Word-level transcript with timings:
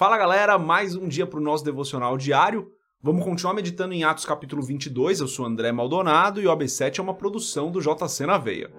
Fala 0.00 0.16
galera, 0.16 0.58
mais 0.58 0.96
um 0.96 1.06
dia 1.06 1.26
para 1.26 1.38
o 1.38 1.42
nosso 1.42 1.62
devocional 1.62 2.16
diário. 2.16 2.72
Vamos 3.02 3.22
continuar 3.22 3.52
meditando 3.52 3.92
em 3.92 4.02
Atos 4.02 4.24
capítulo 4.24 4.62
22. 4.62 5.20
Eu 5.20 5.28
sou 5.28 5.44
André 5.44 5.72
Maldonado 5.72 6.40
e 6.40 6.46
o 6.46 6.56
AB7 6.56 7.00
é 7.00 7.02
uma 7.02 7.12
produção 7.12 7.70
do 7.70 7.82
JC 7.82 8.24
na 8.24 8.38
Veia. 8.38 8.70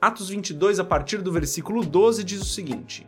Atos 0.00 0.30
22, 0.30 0.80
a 0.80 0.84
partir 0.84 1.20
do 1.20 1.30
versículo 1.30 1.84
12, 1.84 2.24
diz 2.24 2.40
o 2.40 2.46
seguinte: 2.46 3.06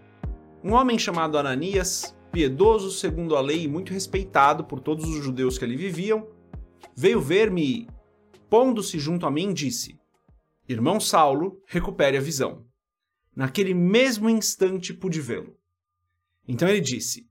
Um 0.62 0.74
homem 0.74 0.98
chamado 0.98 1.38
Ananias, 1.38 2.14
piedoso 2.30 2.90
segundo 2.90 3.34
a 3.34 3.40
lei 3.40 3.62
e 3.62 3.68
muito 3.68 3.94
respeitado 3.94 4.64
por 4.64 4.80
todos 4.80 5.08
os 5.08 5.24
judeus 5.24 5.56
que 5.56 5.64
ali 5.64 5.76
viviam, 5.76 6.26
veio 6.94 7.22
ver-me 7.22 7.62
e, 7.62 7.88
pondo-se 8.50 8.98
junto 8.98 9.24
a 9.24 9.30
mim, 9.30 9.54
disse: 9.54 9.98
Irmão 10.68 10.98
Saulo, 10.98 11.62
recupere 11.66 12.16
a 12.16 12.20
visão. 12.20 12.66
Naquele 13.34 13.72
mesmo 13.72 14.28
instante 14.28 14.92
pude 14.92 15.20
vê-lo. 15.20 15.56
Então 16.48 16.68
ele 16.68 16.80
disse: 16.80 17.28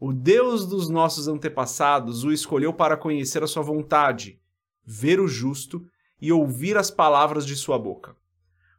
O 0.00 0.12
Deus 0.12 0.66
dos 0.66 0.88
nossos 0.88 1.28
antepassados 1.28 2.24
o 2.24 2.32
escolheu 2.32 2.72
para 2.72 2.96
conhecer 2.96 3.42
a 3.42 3.46
sua 3.46 3.62
vontade, 3.62 4.40
ver 4.84 5.20
o 5.20 5.28
justo 5.28 5.86
e 6.20 6.32
ouvir 6.32 6.76
as 6.76 6.90
palavras 6.90 7.44
de 7.44 7.56
sua 7.56 7.78
boca. 7.78 8.16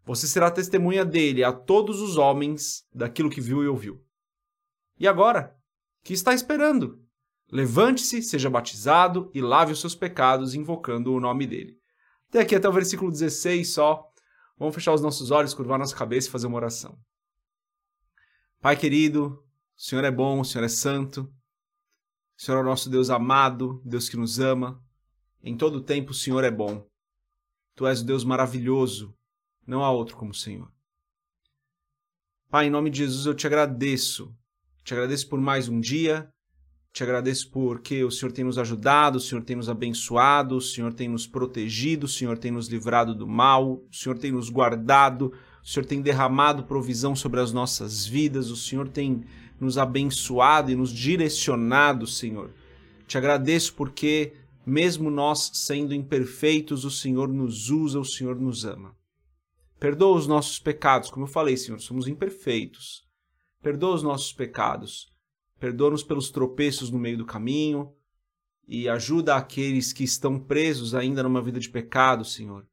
Você 0.06 0.28
será 0.28 0.50
testemunha 0.50 1.06
dele 1.06 1.44
a 1.44 1.52
todos 1.52 2.02
os 2.02 2.18
homens 2.18 2.88
daquilo 2.92 3.30
que 3.30 3.40
viu 3.40 3.64
e 3.64 3.68
ouviu. 3.68 4.04
E 5.00 5.08
agora? 5.08 5.56
Que 6.04 6.14
está 6.14 6.34
esperando? 6.34 7.00
Levante-se, 7.52 8.22
seja 8.24 8.50
batizado 8.50 9.30
e 9.34 9.42
lave 9.42 9.72
os 9.72 9.82
seus 9.82 9.96
pecados, 9.96 10.56
invocando 10.56 11.14
o 11.14 11.20
nome 11.20 11.46
dele. 11.46 11.79
Até 12.30 12.42
aqui, 12.42 12.56
até 12.56 12.70
o 12.70 12.74
versículo 12.74 13.12
16 13.12 13.74
só. 13.74 14.08
Vamos 14.58 14.76
fechar 14.76 14.94
os 14.94 15.02
nossos 15.02 15.32
olhos, 15.32 15.54
curvar 15.54 15.80
nossa 15.80 15.96
cabeça 15.96 16.28
e 16.28 16.32
fazer 16.32 16.48
uma 16.48 16.58
oração. 16.58 17.00
Pai 18.62 18.76
querido, 18.76 19.44
o 19.76 19.82
Senhor 19.82 20.04
é 20.04 20.12
bom, 20.12 20.40
o 20.40 20.46
Senhor 20.46 20.64
é 20.64 20.70
santo. 20.70 21.22
O 22.38 22.42
Senhor 22.42 22.60
é 22.60 22.62
o 22.62 22.66
nosso 22.66 22.90
Deus 22.90 23.10
amado, 23.10 23.82
Deus 23.84 24.08
que 24.10 24.18
nos 24.18 24.40
ama. 24.40 24.84
Em 25.42 25.58
todo 25.58 25.76
o 25.76 25.84
tempo 25.84 26.12
o 26.12 26.14
Senhor 26.16 26.44
é 26.44 26.52
bom. 26.52 26.88
Tu 27.76 27.88
és 27.88 28.02
o 28.02 28.06
Deus 28.06 28.24
maravilhoso, 28.24 29.18
não 29.66 29.84
há 29.84 29.92
outro 29.92 30.18
como 30.18 30.32
o 30.32 30.36
Senhor. 30.36 30.72
Pai, 32.50 32.68
em 32.68 32.70
nome 32.70 32.90
de 32.90 33.00
Jesus 33.00 33.26
eu 33.26 33.34
te 33.34 33.48
agradeço. 33.48 34.36
Te 34.84 34.94
agradeço 34.94 35.30
por 35.30 35.40
mais 35.40 35.70
um 35.70 35.80
dia, 35.80 36.32
te 36.92 37.04
agradeço 37.04 37.52
porque 37.52 38.04
o 38.04 38.12
Senhor 38.12 38.32
tem 38.32 38.44
nos 38.44 38.58
ajudado, 38.58 39.18
o 39.18 39.22
Senhor 39.22 39.44
tem 39.44 39.56
nos 39.56 39.70
abençoado, 39.70 40.58
o 40.58 40.62
Senhor 40.62 40.92
tem 40.94 41.08
nos 41.08 41.28
protegido, 41.28 42.06
o 42.06 42.10
Senhor 42.10 42.38
tem 42.38 42.52
nos 42.52 42.68
livrado 42.68 43.14
do 43.14 43.28
mal, 43.28 43.74
o 43.74 43.96
Senhor 43.96 44.18
tem 44.18 44.32
nos 44.32 44.50
guardado, 44.50 45.32
o 45.64 45.68
Senhor 45.68 45.86
tem 45.86 46.02
derramado 46.02 46.64
provisão 46.64 47.16
sobre 47.16 47.40
as 47.40 47.54
nossas 47.54 48.06
vidas, 48.06 48.50
o 48.50 48.58
Senhor 48.58 48.88
tem 48.88 49.24
nos 49.60 49.78
abençoado 49.78 50.72
e 50.72 50.76
nos 50.76 50.92
direcionado, 50.92 52.08
Senhor. 52.08 52.52
Te 53.06 53.18
agradeço 53.18 53.76
porque, 53.76 54.34
mesmo 54.66 55.12
nós 55.12 55.52
sendo 55.54 55.94
imperfeitos, 55.94 56.86
o 56.86 56.92
Senhor 56.92 57.28
nos 57.28 57.70
usa, 57.70 58.00
o 58.00 58.06
Senhor 58.06 58.40
nos 58.40 58.66
ama. 58.66 58.96
Perdoa 59.80 60.18
os 60.18 60.28
nossos 60.28 60.60
pecados, 60.60 61.10
como 61.10 61.26
eu 61.26 61.30
falei, 61.30 61.56
Senhor, 61.56 61.80
somos 61.80 62.08
imperfeitos. 62.08 63.04
Perdoa 63.62 63.96
os 63.96 64.04
nossos 64.04 64.34
pecados 64.34 65.08
Perdoa-nos 65.60 66.04
pelos 66.04 66.32
tropeços 66.32 66.90
no 66.90 66.98
meio 66.98 67.18
do 67.18 67.26
caminho 67.26 67.94
e 68.68 68.88
ajuda 68.88 69.36
aqueles 69.36 69.92
que 69.92 70.04
estão 70.04 70.40
presos 70.40 70.94
ainda 70.94 71.24
numa 71.24 71.42
vida 71.42 71.60
de 71.60 71.70
pecado, 71.70 72.24
Senhor, 72.24 72.66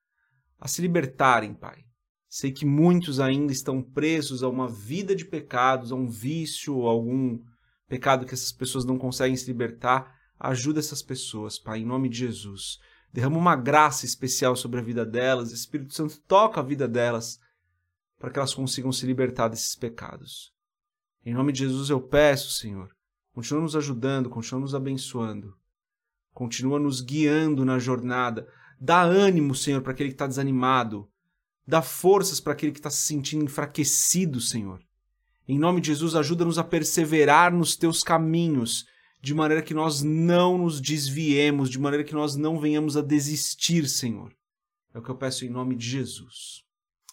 a 0.61 0.69
se 0.69 0.83
libertarem, 0.83 1.55
Pai. 1.55 1.84
Sei 2.29 2.53
que 2.53 2.67
muitos 2.67 3.19
ainda 3.19 3.53
estão 3.53 3.83
presos 3.83 4.42
a 4.42 4.48
uma 4.48 4.69
vida 4.69 5.17
de 5.17 5.25
pecados, 5.25 5.91
a 5.91 5.95
um 5.95 6.07
vício, 6.07 6.87
a 6.87 6.91
algum 6.91 7.41
pecado 7.89 8.27
que 8.27 8.34
essas 8.34 8.53
pessoas 8.53 8.84
não 8.84 8.98
conseguem 8.98 9.37
se 9.37 9.47
libertar. 9.47 10.14
Ajuda 10.39 10.80
essas 10.80 11.02
pessoas, 11.02 11.58
Pai, 11.58 11.80
em 11.80 11.86
nome 11.86 12.08
de 12.08 12.19
Jesus. 12.19 12.79
Derrama 13.13 13.39
uma 13.39 13.57
graça 13.57 14.05
especial 14.05 14.55
sobre 14.55 14.80
a 14.80 14.83
vida 14.83 15.07
delas. 15.07 15.51
Espírito 15.51 15.95
Santo 15.95 16.20
toca 16.29 16.61
a 16.61 16.64
vida 16.64 16.86
delas 16.86 17.41
para 18.19 18.30
que 18.30 18.39
elas 18.39 18.52
consigam 18.52 18.92
se 18.92 19.07
libertar 19.07 19.48
desses 19.48 19.75
pecados. 19.75 20.55
Em 21.27 21.35
nome 21.35 21.53
de 21.53 21.59
Jesus 21.59 21.91
eu 21.91 22.01
peço, 22.01 22.53
Senhor, 22.53 22.89
continua 23.33 23.61
nos 23.61 23.75
ajudando, 23.75 24.31
continua 24.31 24.61
nos 24.61 24.77
abençoando, 24.77 25.57
continua 26.33 26.79
nos 26.79 27.01
guiando 27.01 27.64
na 27.64 27.81
jornada. 27.81 28.47
Dá 28.81 29.03
ânimo, 29.03 29.53
Senhor, 29.53 29.83
para 29.83 29.91
aquele 29.91 30.11
que 30.11 30.14
está 30.14 30.29
desanimado. 30.29 31.11
Dá 31.67 31.83
forças 31.83 32.39
para 32.39 32.53
aquele 32.53 32.70
que 32.70 32.79
está 32.79 32.91
se 32.91 33.01
sentindo 33.01 33.45
enfraquecido, 33.45 34.41
Senhor. 34.41 34.81
Em 35.48 35.59
nome 35.59 35.81
de 35.81 35.89
Jesus, 35.89 36.14
ajuda-nos 36.14 36.59
a 36.59 36.64
perseverar 36.64 37.53
nos 37.53 37.75
teus 37.75 38.05
caminhos, 38.05 38.87
de 39.20 39.35
maneira 39.35 39.64
que 39.64 39.75
nós 39.75 40.05
não 40.05 40.57
nos 40.57 40.81
desviemos, 40.81 41.69
de 41.69 41.81
maneira 41.81 42.05
que 42.05 42.14
nós 42.14 42.37
não 42.37 42.61
venhamos 42.61 42.97
a 42.97 43.03
desistir, 43.03 43.89
Senhor. 43.89 44.33
É 44.95 44.98
o 45.01 45.03
que 45.03 45.11
eu 45.11 45.17
peço 45.17 45.45
em 45.45 45.51
nome 45.51 45.75
de 45.75 45.91
Jesus. 45.91 46.63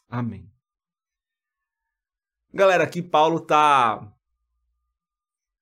Amém. 0.07 0.53
Galera, 2.53 2.83
aqui 2.83 3.01
Paulo 3.01 3.39
tá 3.39 4.13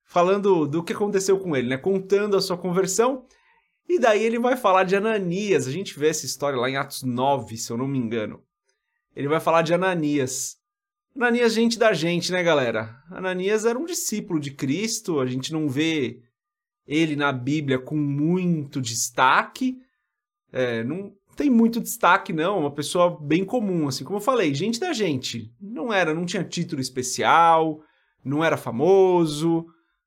falando 0.04 0.66
do 0.66 0.84
que 0.84 0.92
aconteceu 0.92 1.38
com 1.38 1.56
ele, 1.56 1.68
né? 1.68 1.78
Contando 1.78 2.36
a 2.36 2.40
sua 2.42 2.58
conversão. 2.58 3.24
E 3.88 3.98
daí 3.98 4.22
ele 4.22 4.38
vai 4.38 4.58
falar 4.58 4.84
de 4.84 4.94
Ananias. 4.94 5.66
A 5.66 5.70
gente 5.70 5.98
vê 5.98 6.08
essa 6.08 6.26
história 6.26 6.58
lá 6.58 6.68
em 6.68 6.76
Atos 6.76 7.02
9, 7.02 7.56
se 7.56 7.72
eu 7.72 7.78
não 7.78 7.88
me 7.88 7.98
engano. 7.98 8.42
Ele 9.16 9.26
vai 9.26 9.40
falar 9.40 9.62
de 9.62 9.72
Ananias. 9.72 10.58
Ananias, 11.16 11.54
gente 11.54 11.78
da 11.78 11.94
gente, 11.94 12.30
né, 12.30 12.42
galera? 12.42 13.02
Ananias 13.10 13.64
era 13.64 13.78
um 13.78 13.86
discípulo 13.86 14.38
de 14.38 14.50
Cristo. 14.50 15.18
A 15.18 15.26
gente 15.26 15.50
não 15.50 15.70
vê 15.70 16.20
ele 16.86 17.16
na 17.16 17.32
Bíblia 17.32 17.78
com 17.78 17.96
muito 17.96 18.82
destaque. 18.82 19.78
É, 20.52 20.84
não, 20.84 21.16
tem 21.42 21.50
muito 21.50 21.80
destaque, 21.80 22.32
não. 22.32 22.60
Uma 22.60 22.70
pessoa 22.70 23.18
bem 23.20 23.44
comum, 23.44 23.88
assim 23.88 24.04
como 24.04 24.18
eu 24.18 24.22
falei, 24.22 24.54
gente 24.54 24.78
da 24.78 24.92
gente. 24.92 25.52
Não 25.60 25.92
era, 25.92 26.14
não 26.14 26.24
tinha 26.24 26.44
título 26.44 26.80
especial, 26.80 27.80
não 28.24 28.44
era 28.44 28.56
famoso. 28.56 29.66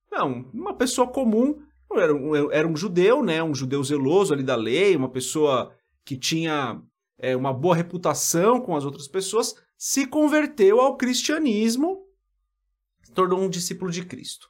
Não, 0.10 0.50
uma 0.54 0.74
pessoa 0.74 1.06
comum. 1.06 1.62
Era 1.92 2.16
um, 2.16 2.52
era 2.52 2.66
um 2.66 2.76
judeu, 2.76 3.22
né? 3.22 3.44
Um 3.44 3.54
judeu 3.54 3.84
zeloso 3.84 4.34
ali 4.34 4.44
da 4.44 4.56
lei, 4.56 4.96
uma 4.96 5.10
pessoa 5.10 5.76
que 6.06 6.16
tinha 6.16 6.82
é, 7.18 7.36
uma 7.36 7.54
boa 7.54 7.76
reputação 7.76 8.62
com 8.62 8.74
as 8.74 8.86
outras 8.86 9.08
pessoas, 9.08 9.56
se 9.78 10.08
converteu 10.08 10.80
ao 10.80 10.96
cristianismo, 10.96 12.06
se 13.04 13.12
tornou 13.12 13.42
um 13.42 13.50
discípulo 13.50 13.92
de 13.92 14.06
Cristo. 14.06 14.50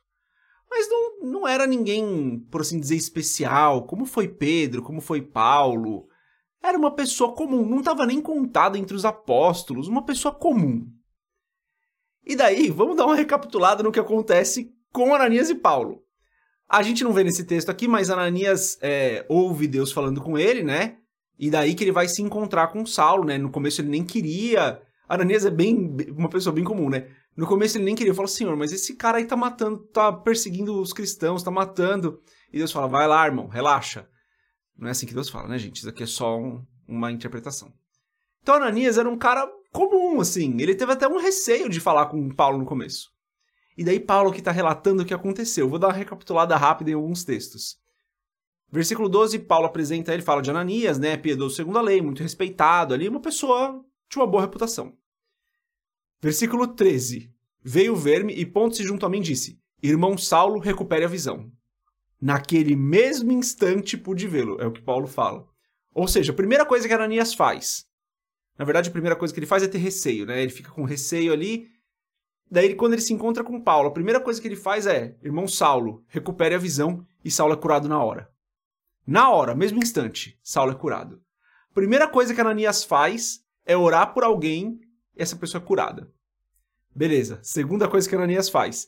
Mas 0.70 0.88
não, 0.88 1.32
não 1.32 1.48
era 1.48 1.66
ninguém, 1.66 2.46
por 2.52 2.62
assim 2.62 2.80
dizer, 2.80 2.96
especial, 2.96 3.88
como 3.88 4.06
foi 4.06 4.28
Pedro, 4.28 4.84
como 4.84 5.02
foi 5.02 5.22
Paulo 5.22 6.08
era 6.68 6.78
uma 6.78 6.92
pessoa 6.92 7.34
comum, 7.34 7.66
não 7.66 7.80
estava 7.80 8.06
nem 8.06 8.22
contada 8.22 8.78
entre 8.78 8.96
os 8.96 9.06
apóstolos, 9.06 9.88
uma 9.88 10.06
pessoa 10.06 10.34
comum. 10.34 10.86
E 12.26 12.36
daí, 12.36 12.70
vamos 12.70 12.98
dar 12.98 13.06
uma 13.06 13.16
recapitulada 13.16 13.84
no 13.84 13.92
que 13.92 14.00
acontece 14.00 14.74
com 14.92 15.14
Ananias 15.14 15.50
e 15.50 15.56
Paulo. 15.56 16.02
A 16.68 16.82
gente 16.82 17.04
não 17.04 17.14
vê 17.14 17.24
nesse 17.24 17.46
texto 17.46 17.70
aqui, 17.70 17.88
mas 17.88 18.10
Ananias 18.10 18.78
é, 18.82 19.26
ouve 19.30 19.68
Deus 19.68 19.92
falando 19.92 20.20
com 20.20 20.38
ele, 20.38 20.64
né? 20.64 20.98
E 21.38 21.52
daí 21.52 21.76
que 21.76 21.84
ele 21.84 21.92
vai 21.92 22.08
se 22.08 22.22
encontrar 22.22 22.68
com 22.70 22.86
Saulo, 22.86 23.24
né? 23.24 23.38
No 23.38 23.52
começo 23.52 23.82
ele 23.82 23.90
nem 23.90 24.04
queria. 24.04 24.82
Ananias 25.08 25.46
é 25.46 25.52
bem 25.52 25.96
uma 26.18 26.30
pessoa 26.30 26.54
bem 26.54 26.64
comum, 26.64 26.90
né? 26.90 27.08
No 27.38 27.46
começo 27.46 27.78
ele 27.78 27.86
nem 27.86 27.96
queria. 27.96 28.14
Fala, 28.14 28.28
Senhor, 28.28 28.56
mas 28.56 28.72
esse 28.72 28.96
cara 28.96 29.20
aí 29.20 29.26
tá 29.26 29.36
matando, 29.36 29.78
tá 29.94 30.12
perseguindo 30.12 30.82
os 30.82 30.94
cristãos, 30.94 31.44
tá 31.44 31.52
matando. 31.52 32.20
E 32.52 32.58
Deus 32.58 32.72
fala, 32.72 32.88
vai 32.88 33.08
lá, 33.08 33.26
irmão, 33.26 33.48
relaxa. 33.48 34.08
Não 34.78 34.88
é 34.88 34.92
assim 34.92 35.06
que 35.06 35.14
Deus 35.14 35.30
fala, 35.30 35.48
né, 35.48 35.58
gente? 35.58 35.78
Isso 35.78 35.90
aqui 35.90 36.04
é 36.04 36.08
só 36.08 36.38
um, 36.38 36.66
uma 36.88 37.12
interpretação. 37.12 37.74
Então 38.42 38.56
Ananias 38.56 38.98
era 38.98 39.10
um 39.10 39.18
cara 39.18 39.50
comum, 39.72 40.22
assim. 40.22 40.60
Ele 40.60 40.76
teve 40.76 40.92
até 40.92 41.08
um 41.08 41.18
receio 41.18 41.70
de 41.70 41.80
falar 41.80 42.08
com 42.08 42.30
Paulo 42.30 42.58
no 42.58 42.66
começo. 42.66 43.10
E 43.78 43.84
daí 43.84 44.00
Paulo 44.00 44.32
que 44.32 44.40
está 44.40 44.52
relatando 44.52 45.04
o 45.04 45.06
que 45.06 45.14
aconteceu. 45.14 45.70
Vou 45.70 45.80
dar 45.80 45.88
uma 45.88 45.94
recapitulada 45.94 46.56
rápida 46.56 46.92
em 46.92 46.94
alguns 46.94 47.24
textos. 47.24 47.78
Versículo 48.72 49.08
12, 49.08 49.40
Paulo 49.40 49.68
apresenta, 49.68 50.14
ele 50.14 50.24
fala 50.24 50.42
de 50.42 50.50
Ananias, 50.50 50.98
né, 50.98 51.16
piedoso 51.16 51.56
segundo 51.56 51.78
a 51.78 51.82
lei, 51.82 52.02
muito 52.02 52.24
respeitado 52.24 52.94
ali, 52.94 53.08
uma 53.08 53.22
pessoa 53.22 53.82
de 54.10 54.18
uma 54.18 54.28
boa 54.28 54.42
reputação. 54.42 54.98
Versículo 56.22 56.68
13, 56.68 57.32
veio 57.64 57.96
ver-me 57.96 58.34
e 58.34 58.46
ponto-se 58.46 58.84
junto 58.84 59.06
a 59.06 59.10
mim 59.10 59.22
disse, 59.22 59.60
irmão 59.82 60.18
Saulo, 60.18 60.60
recupere 60.60 61.06
a 61.06 61.08
visão. 61.08 61.52
Naquele 62.26 62.76
mesmo 62.76 63.32
instante 63.32 63.96
pude 63.96 64.28
vê-lo, 64.28 64.60
é 64.60 64.66
o 64.66 64.72
que 64.72 64.82
Paulo 64.82 65.06
fala. 65.06 65.48
Ou 65.94 66.08
seja, 66.08 66.32
a 66.32 66.36
primeira 66.36 66.66
coisa 66.66 66.88
que 66.88 66.94
Ananias 66.96 67.36
faz, 67.36 67.86
na 68.58 68.66
verdade 68.66 68.90
a 68.90 68.92
primeira 68.92 69.16
coisa 69.16 69.32
que 69.32 69.40
ele 69.40 69.46
faz 69.46 69.62
é 69.62 69.68
ter 69.68 69.78
receio, 69.78 70.26
né? 70.26 70.42
Ele 70.42 70.50
fica 70.50 70.72
com 70.72 70.84
receio 70.86 71.32
ali. 71.32 71.68
Daí, 72.50 72.74
quando 72.74 72.94
ele 72.94 73.04
se 73.04 73.14
encontra 73.14 73.44
com 73.44 73.62
Paulo, 73.62 73.90
a 73.90 73.94
primeira 73.94 74.20
coisa 74.20 74.42
que 74.42 74.48
ele 74.48 74.56
faz 74.56 74.88
é: 74.88 75.16
irmão 75.22 75.48
Saulo, 75.48 76.04
recupere 76.08 76.56
a 76.56 76.58
visão 76.58 77.06
e 77.24 77.30
Saulo 77.30 77.54
é 77.54 77.58
curado 77.58 77.88
na 77.88 78.04
hora. 78.04 78.28
Na 79.06 79.30
hora, 79.30 79.54
mesmo 79.54 79.78
instante, 79.78 80.36
Saulo 80.42 80.72
é 80.72 80.76
curado. 80.76 81.22
A 81.70 81.74
primeira 81.76 82.08
coisa 82.08 82.34
que 82.34 82.42
Ananias 82.42 82.84
faz 82.84 83.42
é 83.68 83.78
orar 83.78 84.16
por 84.16 84.24
alguém 84.24 84.80
essa 85.16 85.36
pessoa 85.36 85.62
é 85.62 85.68
curada. 85.68 86.12
Beleza, 86.90 87.38
segunda 87.44 87.88
coisa 87.88 88.10
que 88.10 88.16
Ananias 88.16 88.50
faz. 88.50 88.88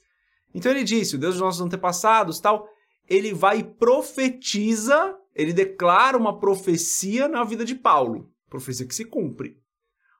Então 0.55 0.71
ele 0.71 0.83
disse, 0.83 1.15
o 1.15 1.19
Deus 1.19 1.35
dos 1.35 1.43
nossos 1.43 1.61
antepassados, 1.61 2.39
tal, 2.39 2.67
ele 3.07 3.33
vai 3.33 3.59
e 3.59 3.63
profetiza, 3.63 5.17
ele 5.33 5.53
declara 5.53 6.17
uma 6.17 6.39
profecia 6.39 7.27
na 7.27 7.43
vida 7.43 7.63
de 7.63 7.75
Paulo, 7.75 8.31
profecia 8.49 8.85
que 8.85 8.95
se 8.95 9.05
cumpre. 9.05 9.57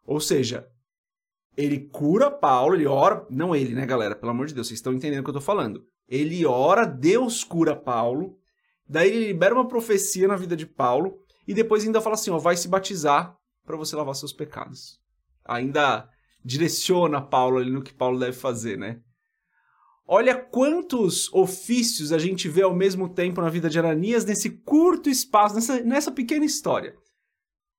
Ou 0.05 0.19
seja, 0.19 0.67
ele 1.55 1.89
cura 1.89 2.31
Paulo, 2.31 2.75
ele 2.75 2.85
ora, 2.85 3.25
não 3.29 3.55
ele, 3.55 3.73
né, 3.73 3.85
galera? 3.85 4.15
Pelo 4.15 4.31
amor 4.31 4.47
de 4.47 4.53
Deus, 4.53 4.67
vocês 4.67 4.77
estão 4.77 4.93
entendendo 4.93 5.21
o 5.21 5.23
que 5.23 5.29
eu 5.29 5.35
tô 5.35 5.41
falando. 5.41 5.85
Ele 6.07 6.45
ora, 6.45 6.85
Deus 6.85 7.43
cura 7.43 7.75
Paulo, 7.75 8.37
daí 8.87 9.09
ele 9.09 9.27
libera 9.27 9.53
uma 9.53 9.67
profecia 9.67 10.27
na 10.27 10.37
vida 10.37 10.55
de 10.55 10.65
Paulo 10.65 11.17
e 11.47 11.53
depois 11.53 11.83
ainda 11.83 11.99
fala 11.99 12.15
assim, 12.15 12.31
ó, 12.31 12.37
vai 12.37 12.55
se 12.55 12.67
batizar 12.67 13.35
para 13.65 13.75
você 13.75 13.95
lavar 13.95 14.15
seus 14.15 14.31
pecados. 14.31 14.99
Ainda 15.43 16.09
direciona 16.43 17.21
Paulo 17.21 17.57
ali 17.57 17.71
no 17.71 17.81
que 17.81 17.93
Paulo 17.93 18.17
deve 18.17 18.37
fazer, 18.37 18.77
né? 18.77 19.01
Olha 20.09 20.33
quantos 20.33 21.31
ofícios 21.33 22.13
a 22.13 22.17
gente 22.17 22.47
vê 22.47 22.61
ao 22.61 22.73
mesmo 22.73 23.09
tempo 23.09 23.41
na 23.41 23.49
vida 23.49 23.69
de 23.69 23.77
Ananias 23.77 24.23
nesse 24.23 24.49
curto 24.49 25.09
espaço, 25.09 25.55
nessa, 25.55 25.81
nessa 25.81 26.11
pequena 26.11 26.45
história. 26.45 26.95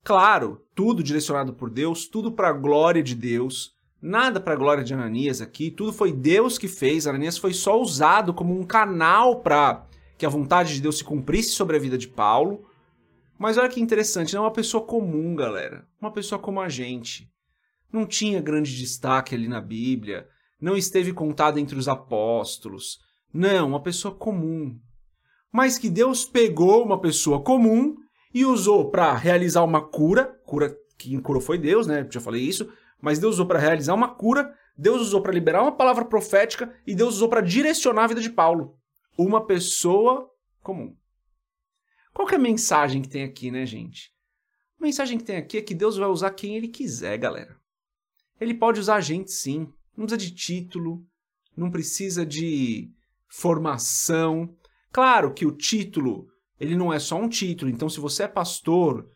Claro, 0.04 0.62
tudo 0.74 1.02
direcionado 1.02 1.54
por 1.54 1.70
Deus, 1.70 2.06
tudo 2.06 2.30
para 2.30 2.50
a 2.50 2.52
glória 2.52 3.02
de 3.02 3.14
Deus, 3.14 3.74
nada 4.00 4.38
para 4.38 4.52
a 4.52 4.56
glória 4.56 4.84
de 4.84 4.92
Ananias 4.92 5.40
aqui, 5.40 5.70
tudo 5.70 5.90
foi 5.90 6.12
Deus 6.12 6.58
que 6.58 6.68
fez. 6.68 7.06
Ananias 7.06 7.38
foi 7.38 7.54
só 7.54 7.80
usado 7.80 8.34
como 8.34 8.58
um 8.58 8.64
canal 8.64 9.40
para 9.40 9.86
que 10.18 10.26
a 10.26 10.30
vontade 10.30 10.74
de 10.74 10.82
Deus 10.82 10.98
se 10.98 11.04
cumprisse 11.04 11.52
sobre 11.52 11.76
a 11.76 11.80
vida 11.80 11.96
de 11.96 12.08
Paulo. 12.08 12.68
Mas 13.38 13.56
olha 13.56 13.70
que 13.70 13.80
interessante, 13.80 14.34
não 14.34 14.42
é 14.42 14.44
uma 14.44 14.52
pessoa 14.52 14.84
comum, 14.84 15.34
galera. 15.34 15.88
Uma 15.98 16.12
pessoa 16.12 16.38
como 16.38 16.60
a 16.60 16.68
gente. 16.68 17.32
Não 17.90 18.04
tinha 18.04 18.42
grande 18.42 18.76
destaque 18.76 19.34
ali 19.34 19.48
na 19.48 19.62
Bíblia 19.62 20.28
não 20.60 20.76
esteve 20.76 21.12
contado 21.12 21.58
entre 21.58 21.78
os 21.78 21.88
apóstolos. 21.88 22.98
Não, 23.32 23.68
uma 23.68 23.82
pessoa 23.82 24.14
comum. 24.14 24.78
Mas 25.52 25.78
que 25.78 25.88
Deus 25.88 26.24
pegou 26.24 26.84
uma 26.84 27.00
pessoa 27.00 27.42
comum 27.42 27.96
e 28.32 28.44
usou 28.44 28.90
para 28.90 29.14
realizar 29.14 29.62
uma 29.64 29.80
cura, 29.80 30.26
cura 30.44 30.76
quem 30.98 31.20
curou 31.20 31.40
foi 31.40 31.56
Deus, 31.56 31.86
né? 31.86 32.06
Já 32.10 32.20
falei 32.20 32.42
isso, 32.42 32.70
mas 33.00 33.18
Deus 33.18 33.36
usou 33.36 33.46
para 33.46 33.58
realizar 33.58 33.94
uma 33.94 34.08
cura, 34.08 34.52
Deus 34.76 35.00
usou 35.00 35.22
para 35.22 35.32
liberar 35.32 35.62
uma 35.62 35.72
palavra 35.72 36.04
profética 36.04 36.74
e 36.86 36.94
Deus 36.94 37.14
usou 37.14 37.28
para 37.28 37.40
direcionar 37.40 38.04
a 38.04 38.08
vida 38.08 38.20
de 38.20 38.30
Paulo. 38.30 38.76
Uma 39.16 39.44
pessoa 39.46 40.30
comum. 40.62 40.96
Qual 42.12 42.26
que 42.26 42.34
é 42.34 42.38
a 42.38 42.40
mensagem 42.40 43.00
que 43.00 43.08
tem 43.08 43.22
aqui, 43.22 43.50
né, 43.50 43.64
gente? 43.64 44.12
A 44.80 44.84
mensagem 44.84 45.18
que 45.18 45.24
tem 45.24 45.36
aqui 45.36 45.58
é 45.58 45.62
que 45.62 45.74
Deus 45.74 45.96
vai 45.96 46.08
usar 46.08 46.30
quem 46.30 46.56
ele 46.56 46.68
quiser, 46.68 47.16
galera. 47.16 47.56
Ele 48.40 48.54
pode 48.54 48.78
usar 48.78 48.96
a 48.96 49.00
gente 49.00 49.30
sim. 49.32 49.72
Não 49.98 50.06
precisa 50.06 50.16
de 50.16 50.30
título, 50.30 51.04
não 51.56 51.70
precisa 51.72 52.24
de 52.24 52.88
formação. 53.26 54.54
Claro 54.92 55.34
que 55.34 55.44
o 55.44 55.50
título, 55.50 56.28
ele 56.60 56.76
não 56.76 56.92
é 56.92 57.00
só 57.00 57.20
um 57.20 57.28
título. 57.28 57.68
Então, 57.68 57.88
se 57.88 57.98
você 57.98 58.22
é 58.22 58.28
pastor, 58.28 59.10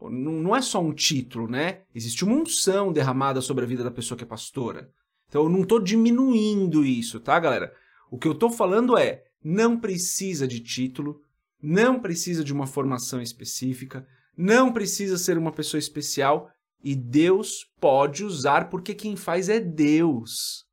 não 0.00 0.56
é 0.56 0.62
só 0.62 0.80
um 0.80 0.94
título, 0.94 1.46
né? 1.46 1.82
Existe 1.94 2.24
uma 2.24 2.34
unção 2.34 2.90
derramada 2.90 3.42
sobre 3.42 3.64
a 3.64 3.68
vida 3.68 3.84
da 3.84 3.90
pessoa 3.90 4.16
que 4.16 4.24
é 4.24 4.26
pastora. 4.26 4.90
Então, 5.28 5.42
eu 5.42 5.50
não 5.50 5.64
estou 5.64 5.78
diminuindo 5.78 6.82
isso, 6.82 7.20
tá, 7.20 7.38
galera? 7.38 7.70
O 8.10 8.16
que 8.16 8.26
eu 8.26 8.32
estou 8.32 8.50
falando 8.50 8.96
é, 8.96 9.24
não 9.44 9.78
precisa 9.78 10.48
de 10.48 10.60
título, 10.60 11.20
não 11.62 12.00
precisa 12.00 12.42
de 12.42 12.54
uma 12.54 12.66
formação 12.66 13.20
específica, 13.20 14.08
não 14.34 14.72
precisa 14.72 15.18
ser 15.18 15.36
uma 15.36 15.52
pessoa 15.52 15.78
especial, 15.78 16.50
e 16.82 16.94
Deus 16.94 17.66
pode 17.80 18.24
usar 18.24 18.68
porque 18.68 18.94
quem 18.94 19.16
faz 19.16 19.48
é 19.48 19.60
Deus. 19.60 20.66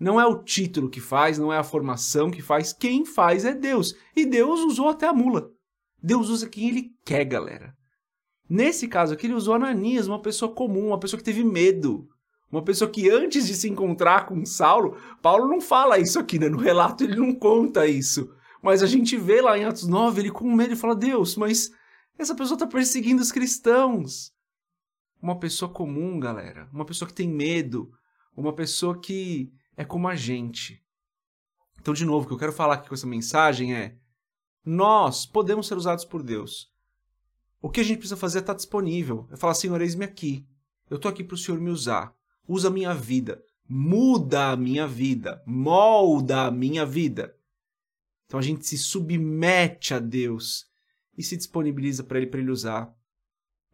Não 0.00 0.20
é 0.20 0.26
o 0.26 0.42
título 0.42 0.88
que 0.88 1.00
faz, 1.00 1.38
não 1.38 1.52
é 1.52 1.58
a 1.58 1.64
formação 1.64 2.30
que 2.30 2.40
faz, 2.40 2.72
quem 2.72 3.04
faz 3.04 3.44
é 3.44 3.52
Deus. 3.52 3.94
E 4.14 4.24
Deus 4.24 4.60
usou 4.60 4.88
até 4.88 5.06
a 5.06 5.12
mula. 5.12 5.50
Deus 6.00 6.28
usa 6.28 6.48
quem 6.48 6.68
ele 6.68 6.92
quer, 7.04 7.24
galera. 7.24 7.74
Nesse 8.48 8.88
caso 8.88 9.12
aqui, 9.12 9.26
ele 9.26 9.34
usou 9.34 9.54
Ananias, 9.54 10.06
uma 10.06 10.22
pessoa 10.22 10.52
comum, 10.52 10.88
uma 10.88 11.00
pessoa 11.00 11.18
que 11.18 11.24
teve 11.24 11.44
medo. 11.44 12.08
Uma 12.50 12.62
pessoa 12.62 12.90
que 12.90 13.10
antes 13.10 13.46
de 13.46 13.54
se 13.54 13.68
encontrar 13.68 14.24
com 14.24 14.46
Saulo, 14.46 14.96
Paulo 15.20 15.46
não 15.48 15.60
fala 15.60 15.98
isso 15.98 16.18
aqui, 16.18 16.38
né? 16.38 16.48
No 16.48 16.56
relato 16.56 17.04
ele 17.04 17.16
não 17.16 17.34
conta 17.34 17.86
isso. 17.86 18.32
Mas 18.62 18.82
a 18.82 18.86
gente 18.86 19.16
vê 19.18 19.42
lá 19.42 19.58
em 19.58 19.64
Atos 19.64 19.86
9, 19.86 20.20
ele 20.22 20.30
com 20.30 20.50
medo 20.54 20.72
e 20.72 20.76
fala: 20.76 20.96
Deus, 20.96 21.36
mas 21.36 21.70
essa 22.18 22.34
pessoa 22.34 22.54
está 22.54 22.66
perseguindo 22.66 23.20
os 23.20 23.30
cristãos 23.30 24.32
uma 25.20 25.38
pessoa 25.38 25.70
comum, 25.70 26.18
galera. 26.18 26.68
Uma 26.72 26.84
pessoa 26.84 27.08
que 27.08 27.14
tem 27.14 27.28
medo. 27.28 27.92
Uma 28.36 28.52
pessoa 28.52 28.98
que 28.98 29.52
é 29.76 29.84
como 29.84 30.08
a 30.08 30.14
gente. 30.14 30.82
Então, 31.80 31.94
de 31.94 32.04
novo, 32.04 32.24
o 32.24 32.28
que 32.28 32.34
eu 32.34 32.38
quero 32.38 32.52
falar 32.52 32.74
aqui 32.74 32.88
com 32.88 32.94
essa 32.94 33.06
mensagem 33.06 33.74
é: 33.74 33.96
nós 34.64 35.26
podemos 35.26 35.66
ser 35.66 35.76
usados 35.76 36.04
por 36.04 36.22
Deus. 36.22 36.72
O 37.60 37.68
que 37.68 37.80
a 37.80 37.82
gente 37.82 37.98
precisa 37.98 38.16
fazer 38.16 38.38
é 38.38 38.40
estar 38.40 38.54
disponível. 38.54 39.26
É 39.30 39.36
falar, 39.36 39.54
Senhor, 39.54 39.80
eis-me 39.80 40.04
aqui. 40.04 40.46
Eu 40.88 40.96
estou 40.96 41.10
aqui 41.10 41.24
para 41.24 41.34
o 41.34 41.38
Senhor 41.38 41.60
me 41.60 41.70
usar. 41.70 42.14
Usa 42.46 42.68
a 42.68 42.70
minha 42.70 42.94
vida. 42.94 43.42
Muda 43.68 44.50
a 44.50 44.56
minha 44.56 44.86
vida. 44.86 45.42
Molda 45.44 46.46
a 46.46 46.50
minha 46.50 46.86
vida. 46.86 47.34
Então 48.26 48.38
a 48.38 48.42
gente 48.42 48.66
se 48.66 48.78
submete 48.78 49.94
a 49.94 49.98
Deus 49.98 50.68
e 51.16 51.22
se 51.22 51.36
disponibiliza 51.36 52.04
para 52.04 52.18
Ele, 52.18 52.26
para 52.26 52.40
Ele 52.40 52.50
usar. 52.50 52.94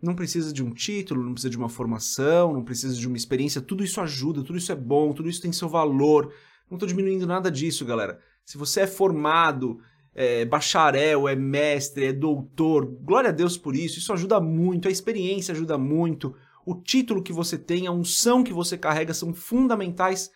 Não 0.02 0.14
precisa 0.14 0.52
de 0.52 0.62
um 0.62 0.70
título, 0.70 1.22
não 1.22 1.32
precisa 1.32 1.50
de 1.50 1.56
uma 1.56 1.68
formação, 1.68 2.52
não 2.52 2.62
precisa 2.62 2.94
de 2.94 3.06
uma 3.06 3.16
experiência. 3.16 3.60
Tudo 3.60 3.82
isso 3.82 4.00
ajuda, 4.00 4.42
tudo 4.42 4.58
isso 4.58 4.70
é 4.70 4.76
bom, 4.76 5.12
tudo 5.12 5.28
isso 5.28 5.40
tem 5.40 5.52
seu 5.52 5.68
valor. 5.68 6.32
Não 6.70 6.76
estou 6.76 6.88
diminuindo 6.88 7.26
nada 7.26 7.50
disso, 7.50 7.84
galera. 7.84 8.20
Se 8.44 8.58
você 8.58 8.80
é 8.80 8.86
formado, 8.86 9.80
é 10.14 10.44
bacharel, 10.44 11.26
é 11.26 11.34
mestre, 11.34 12.06
é 12.06 12.12
doutor, 12.12 12.86
glória 12.86 13.30
a 13.30 13.32
Deus 13.32 13.56
por 13.56 13.74
isso. 13.74 13.98
Isso 13.98 14.12
ajuda 14.12 14.40
muito, 14.40 14.88
a 14.88 14.90
experiência 14.90 15.52
ajuda 15.52 15.78
muito. 15.78 16.34
O 16.66 16.74
título 16.74 17.22
que 17.22 17.32
você 17.32 17.58
tem, 17.58 17.86
a 17.86 17.92
unção 17.92 18.44
que 18.44 18.52
você 18.52 18.76
carrega 18.76 19.14
são 19.14 19.34
fundamentais. 19.34 20.30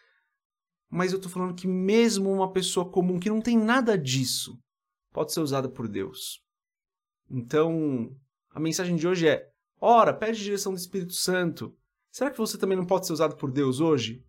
Mas 0.90 1.12
eu 1.12 1.16
estou 1.16 1.30
falando 1.30 1.54
que 1.54 1.66
mesmo 1.66 2.32
uma 2.32 2.50
pessoa 2.52 2.88
comum 2.88 3.18
que 3.20 3.28
não 3.28 3.40
tem 3.40 3.58
nada 3.58 3.96
disso 3.96 4.58
pode 5.12 5.32
ser 5.32 5.40
usada 5.40 5.68
por 5.68 5.88
Deus. 5.88 6.40
Então, 7.30 8.10
a 8.58 8.60
mensagem 8.60 8.96
de 8.96 9.06
hoje 9.06 9.28
é: 9.28 9.48
Ora, 9.80 10.12
pede 10.12 10.42
direção 10.42 10.72
do 10.72 10.78
Espírito 10.78 11.12
Santo. 11.12 11.72
Será 12.10 12.28
que 12.28 12.38
você 12.38 12.58
também 12.58 12.76
não 12.76 12.84
pode 12.84 13.06
ser 13.06 13.12
usado 13.12 13.36
por 13.36 13.52
Deus 13.52 13.78
hoje? 13.80 14.24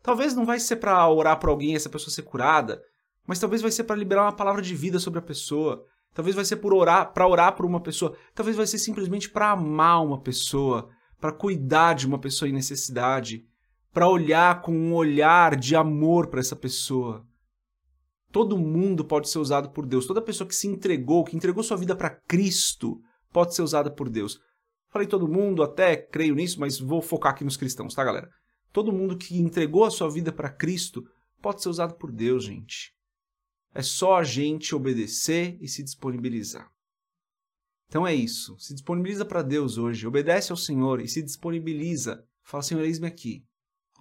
Talvez 0.00 0.32
não 0.34 0.44
vai 0.44 0.60
ser 0.60 0.76
para 0.76 1.08
orar 1.08 1.40
por 1.40 1.50
alguém 1.50 1.72
e 1.72 1.74
essa 1.74 1.88
pessoa 1.88 2.14
ser 2.14 2.22
curada, 2.22 2.80
mas 3.26 3.40
talvez 3.40 3.60
vai 3.60 3.72
ser 3.72 3.84
para 3.84 3.96
liberar 3.96 4.22
uma 4.22 4.36
palavra 4.36 4.62
de 4.62 4.74
vida 4.76 5.00
sobre 5.00 5.18
a 5.18 5.22
pessoa. 5.22 5.84
Talvez 6.14 6.36
vai 6.36 6.44
ser 6.44 6.56
por 6.56 6.72
orar, 6.72 7.12
para 7.12 7.26
orar 7.26 7.56
por 7.56 7.66
uma 7.66 7.80
pessoa. 7.80 8.16
Talvez 8.32 8.56
vai 8.56 8.66
ser 8.66 8.78
simplesmente 8.78 9.28
para 9.28 9.50
amar 9.50 10.04
uma 10.04 10.20
pessoa, 10.20 10.88
para 11.20 11.32
cuidar 11.32 11.94
de 11.94 12.06
uma 12.06 12.18
pessoa 12.18 12.48
em 12.48 12.52
necessidade, 12.52 13.44
para 13.92 14.08
olhar 14.08 14.62
com 14.62 14.72
um 14.72 14.94
olhar 14.94 15.56
de 15.56 15.74
amor 15.74 16.28
para 16.28 16.40
essa 16.40 16.54
pessoa. 16.54 17.26
Todo 18.30 18.58
mundo 18.58 19.04
pode 19.04 19.28
ser 19.28 19.38
usado 19.38 19.70
por 19.70 19.84
Deus. 19.84 20.06
Toda 20.06 20.22
pessoa 20.22 20.46
que 20.46 20.54
se 20.54 20.68
entregou, 20.68 21.24
que 21.24 21.36
entregou 21.36 21.64
sua 21.64 21.76
vida 21.76 21.96
para 21.96 22.10
Cristo, 22.10 23.00
pode 23.32 23.54
ser 23.54 23.62
usada 23.62 23.90
por 23.90 24.08
Deus. 24.08 24.40
Falei 24.90 25.08
todo 25.08 25.28
mundo, 25.28 25.62
até 25.62 25.96
creio 25.96 26.34
nisso, 26.34 26.60
mas 26.60 26.78
vou 26.78 27.00
focar 27.00 27.32
aqui 27.32 27.44
nos 27.44 27.56
cristãos, 27.56 27.94
tá, 27.94 28.04
galera? 28.04 28.30
Todo 28.72 28.92
mundo 28.92 29.16
que 29.16 29.38
entregou 29.38 29.84
a 29.84 29.90
sua 29.90 30.10
vida 30.10 30.32
para 30.32 30.50
Cristo 30.50 31.02
pode 31.40 31.62
ser 31.62 31.68
usado 31.68 31.94
por 31.94 32.12
Deus, 32.12 32.44
gente. 32.44 32.92
É 33.74 33.82
só 33.82 34.16
a 34.16 34.22
gente 34.22 34.74
obedecer 34.74 35.56
e 35.60 35.66
se 35.66 35.82
disponibilizar. 35.82 36.70
Então 37.88 38.06
é 38.06 38.14
isso. 38.14 38.58
Se 38.58 38.72
disponibiliza 38.72 39.24
para 39.24 39.42
Deus 39.42 39.76
hoje, 39.76 40.06
obedece 40.06 40.52
ao 40.52 40.56
Senhor 40.56 41.00
e 41.00 41.08
se 41.08 41.22
disponibiliza. 41.22 42.24
Fala, 42.42 42.62
Senhor, 42.62 42.82
eis-me 42.84 43.06
aqui. 43.06 43.44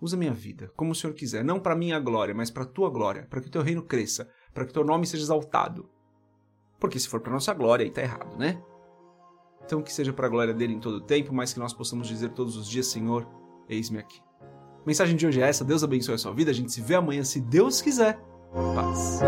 Usa 0.01 0.17
minha 0.17 0.33
vida, 0.33 0.71
como 0.75 0.91
o 0.91 0.95
Senhor 0.95 1.13
quiser, 1.13 1.43
não 1.43 1.59
para 1.59 1.75
minha 1.75 1.99
glória, 1.99 2.33
mas 2.33 2.49
para 2.49 2.63
a 2.63 2.67
tua 2.67 2.89
glória, 2.89 3.27
para 3.29 3.39
que 3.39 3.47
o 3.47 3.51
teu 3.51 3.61
reino 3.61 3.83
cresça, 3.83 4.27
para 4.53 4.65
que 4.65 4.71
o 4.71 4.73
teu 4.73 4.83
nome 4.83 5.05
seja 5.05 5.23
exaltado. 5.23 5.89
Porque 6.79 6.97
se 6.97 7.07
for 7.07 7.21
para 7.21 7.31
nossa 7.31 7.53
glória, 7.53 7.85
aí 7.85 7.91
tá 7.91 8.01
errado, 8.01 8.35
né? 8.37 8.59
Então 9.71 9.81
que 9.81 9.93
seja 9.93 10.11
para 10.11 10.27
a 10.27 10.29
glória 10.29 10.53
dele 10.53 10.73
em 10.73 10.81
todo 10.81 10.95
o 10.95 10.99
tempo, 10.99 11.33
mas 11.33 11.53
que 11.53 11.59
nós 11.59 11.71
possamos 11.71 12.05
dizer 12.05 12.31
todos 12.31 12.57
os 12.57 12.67
dias, 12.67 12.87
Senhor, 12.87 13.25
eis-me 13.69 13.99
aqui. 13.99 14.19
A 14.41 14.85
mensagem 14.85 15.15
de 15.15 15.25
hoje 15.25 15.39
é 15.39 15.47
essa, 15.47 15.63
Deus 15.63 15.81
abençoe 15.81 16.15
a 16.15 16.17
sua 16.17 16.33
vida, 16.33 16.51
a 16.51 16.53
gente 16.53 16.73
se 16.73 16.81
vê 16.81 16.95
amanhã 16.95 17.23
se 17.23 17.39
Deus 17.39 17.81
quiser. 17.81 18.19
Paz. 18.75 19.21